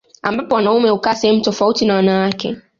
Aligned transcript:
Ambapo 0.21 0.55
wanaume 0.55 0.89
hukaa 0.89 1.15
sehemu 1.15 1.41
tofauti 1.41 1.85
na 1.85 1.93
wanawake 1.95 2.57